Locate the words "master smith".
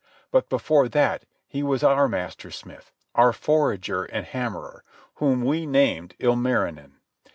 2.07-2.91